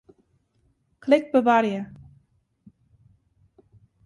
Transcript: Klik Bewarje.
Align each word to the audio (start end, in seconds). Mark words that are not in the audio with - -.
Klik 0.99 1.31
Bewarje. 1.33 1.93